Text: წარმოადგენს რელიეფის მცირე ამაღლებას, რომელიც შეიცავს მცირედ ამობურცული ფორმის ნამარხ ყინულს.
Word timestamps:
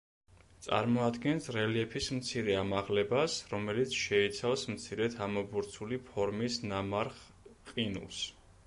წარმოადგენს 0.67 1.49
რელიეფის 1.55 2.07
მცირე 2.21 2.55
ამაღლებას, 2.61 3.35
რომელიც 3.53 3.99
შეიცავს 4.07 4.67
მცირედ 4.77 5.19
ამობურცული 5.29 6.03
ფორმის 6.11 6.61
ნამარხ 6.75 7.23
ყინულს. 7.73 8.27